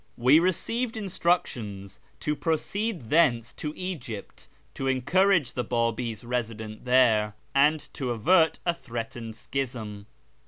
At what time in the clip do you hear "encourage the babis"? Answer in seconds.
4.87-6.23